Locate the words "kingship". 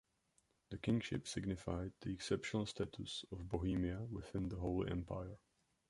0.79-1.27